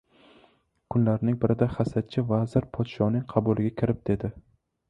[0.95, 4.35] Kunlarning birida hasadchi vazir podshoning qabuliga kirib, dedi: